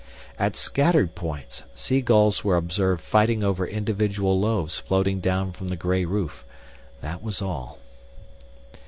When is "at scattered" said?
0.39-1.13